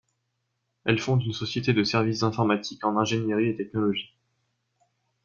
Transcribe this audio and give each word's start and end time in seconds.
Elle 0.83 0.97
fonde 0.97 1.21
une 1.23 1.31
société 1.31 1.73
de 1.73 1.83
services 1.83 2.23
informatiques 2.23 2.83
en 2.85 2.97
ingénierie 2.97 3.49
et 3.49 3.55
technologie. 3.55 4.15